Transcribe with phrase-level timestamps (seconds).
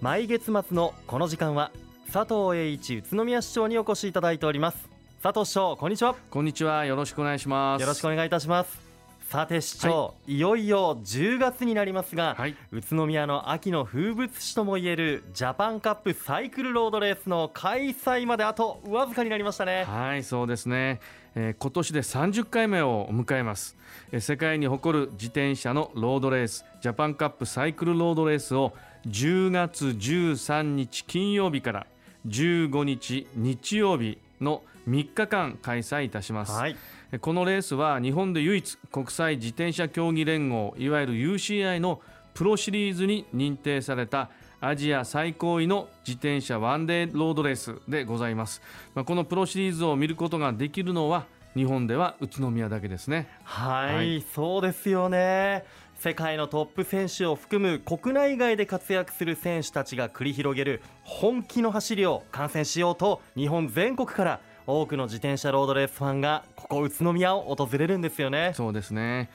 [0.00, 1.70] 毎月末のこの時間は
[2.10, 4.88] 佐藤栄一宇都宮市長にお越しいただいております。
[5.22, 6.16] 佐藤市長こんにちは。
[6.30, 6.86] こんにちは。
[6.86, 7.82] よろしくお願いします。
[7.82, 8.80] よろしくお願いいたします。
[9.28, 19.84] さて市長、はい、いよいよ10月になりますが、はい、宇都宮の秋の風物詩ともいえるジャパンカップサイクルロードレースの開催まであとわずかになりましたね。
[19.84, 20.98] はいそうですね、
[21.34, 23.76] えー、今年で30回目を迎えます、
[24.12, 28.72] えー、世界に誇る自転車のロードレースジャパンカップサイクルロードレースを
[29.06, 31.86] 10月13日金曜日から
[32.26, 36.76] 15日日曜日の3日間開催いたします、はい、
[37.20, 42.00] このレースは日本で唯一国際自転車競技連合いわゆる UCI の
[42.34, 48.60] プロシリーズに認定されたアジア最高位の自転車ワンデーロードレースでございます、
[48.94, 51.24] まあ、このプロシリーズを見ることができるのは
[51.54, 53.28] 日本では宇都宮だけですね。
[53.42, 55.64] はい、はい、そうですよね
[56.02, 68.52] 世界のトップ選手を含む国内外で活躍する選手たちが繰り広げる本気の走りを観戦しようと日本全国から多くの自転車ロードレースファンがここ宇都宮を訪れるんですよね。
[68.54, 69.28] そうですね。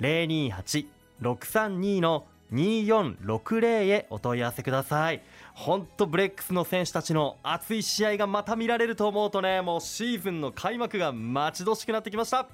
[0.00, 5.22] 028-632の2460へお問い合わせください。
[5.54, 12.46] 本当ブレックスの選手たちの熱い試合がまた見られると思うとねもうシーズンの開幕が待ち遠しくなってきました。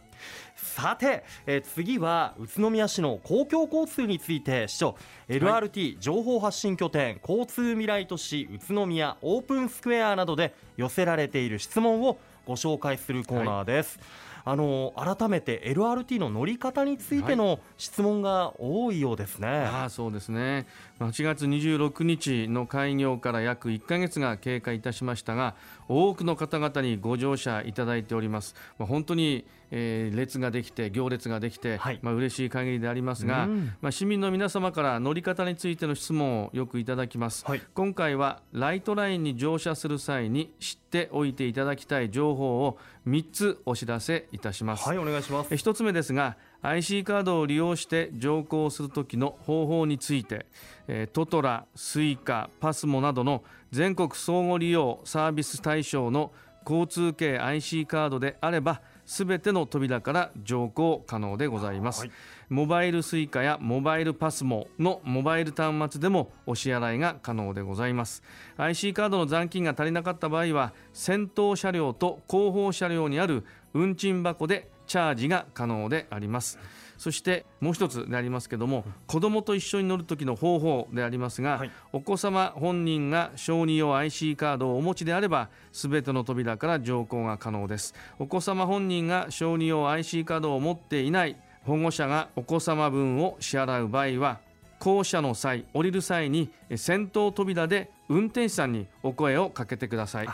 [0.56, 4.96] さて、え次は宇都宮市の公共交通について市長
[5.28, 19.48] LRT 情報発信拠点、交通未来都市宇都宮オープンスクエアなどで寄せられている質問をご紹介するコーナーです、はいあの改めて LRT の乗り方についての質問が多いようですね。
[19.48, 20.66] はい、あそうですね。
[21.00, 25.54] 8月26日の開業から約1か月が経過いたしましたが
[25.88, 29.44] 多くの方々にご乗車いただいております、まあ、本当に、
[29.76, 33.48] えー、列ができて行列ができて、はい、まあ嬉しい限りでありますが、
[33.80, 42.78] まあ、市民の皆様から乗り方についての質問をよくいただきます、はい、今回はライトラインに乗車する際に知っておいていただきたい情報を
[43.08, 44.88] 3つお知らせいたします。
[44.88, 45.52] はいお願いします。
[45.52, 50.46] 1つ目ですが IC カードを利用して乗降するときの方法について、
[50.86, 53.42] えトトラ、スイカ、パスモなどの
[53.72, 56.32] 全国相互利用サービス対象の
[56.64, 62.10] 交通系 IC カードであればすべての扉から乗降可能でございます、はい、
[62.48, 68.22] モバイル Suica やモバイルパスモのモバイル端末でもお支払いが可能でございます。
[68.56, 76.58] IC カードの残金が足りなかった場合は先頭車両と後方車両にある運賃箱でチャージが可能であります
[77.04, 87.94] そしてもう一つでありますけども子どもと一緒に乗る時の方法でありますが、はい、お子様本人が小児用 IC カードをお持ちであればすべての扉から乗降が可能です。
[88.18, 91.36] お子様本人が小児用 IC カードを持っていない
[91.66, 94.40] 保護者がお子様分を支払う場合は
[94.78, 100.28] 降車の際降りる際に先頭扉で運転手さんにお声をかけてください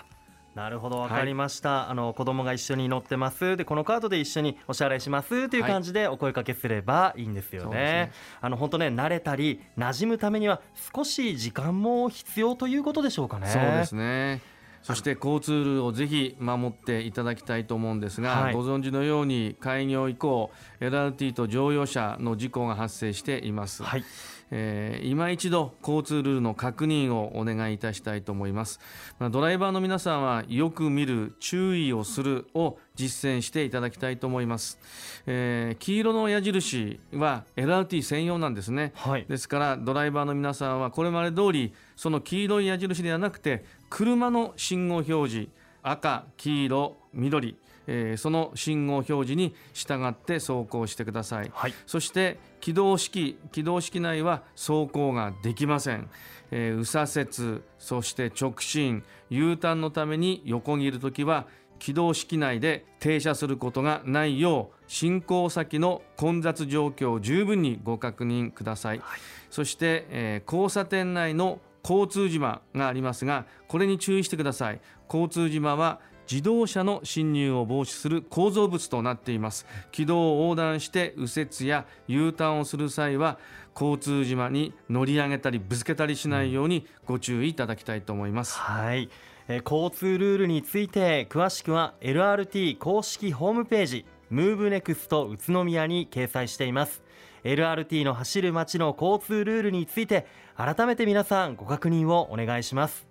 [0.55, 3.56] なるほど分かりました、はい、あの子供が一緒に乗ってます。
[3.56, 5.49] でこのカードで一緒にお支払いします。
[5.49, 7.69] という感じでお声かけすればいいんですよね。
[7.69, 10.61] はいね、あの本当ね慣れたり馴染むためには
[10.94, 13.47] 少し時間も必要ということでしょうかね。
[13.47, 14.41] そうですね。
[14.82, 20.50] そして交通ルールをぜひ守っていただきたいと思うんですが、はい、ご存知のように開業以降
[20.81, 23.82] LRT と乗用車の事故が発生しています。
[23.82, 24.05] はい
[24.50, 28.81] えー、今一度交通ルールの確認をお願いいたしたいと思います、
[29.19, 34.79] まあ、ドライバーの皆さんはよく見る注意をするを実践していただきたいと思います、
[35.26, 45.49] えー、黄色の矢印は LRT 専用なんですね、はい、ですからドライバーの皆さんはこれまで通りその黄色い矢印ではなくて車の信号表示
[45.82, 47.56] 赤黄色緑
[47.92, 56.08] えー、その信号表示に従って走行してください、はい、そして起動式起動式内は走行ができません、
[56.52, 61.46] えー、右左折そして直進 U ターンのために横切るときは
[61.80, 74.80] 起動式内で停車することがないよう進行先の混雑状況を十分にご確認ください、はい、そして、えー、交差点内の交通島がありますがこれに注意してください。
[75.08, 76.00] 交通島は
[76.30, 79.66] 自動車の進入を防止する構造物となっています。
[79.90, 83.38] 軌道を横断して右折や U ターンをする際は
[83.74, 89.10] 交通島に乗り上げたりぶつけたりしないようにご注意いただきたいと思います、はい。
[89.48, 97.02] え交通ルールについて詳しくは LRT 公式ホームページムーブネクスト宇都宮に掲載しています。
[97.44, 100.26] LRT の走る街の交通ルールについて
[100.56, 103.06] 改めて皆さんご確認をお願いします。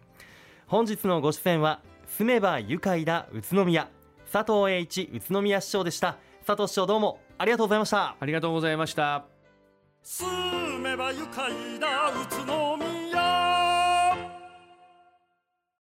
[0.68, 3.90] 本日のご出演は住めば愉快だ宇都宮
[4.32, 6.18] 佐藤栄一宇都宮市長でした。
[6.46, 8.16] 佐藤市長どうもありがとうございました。
[8.20, 9.26] ありがとうございました。
[10.04, 10.28] 住
[10.80, 12.89] めば愉快だ宇都宮